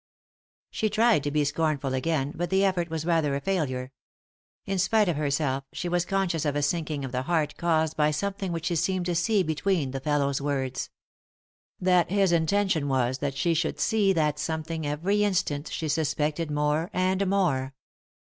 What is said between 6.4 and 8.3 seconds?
of a sinking of the heart caused by